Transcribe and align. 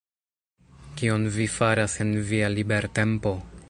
Kion 1.01 1.29
vi 1.37 1.47
faras 1.59 1.99
en 2.07 2.17
via 2.31 2.53
libertempo? 2.59 3.41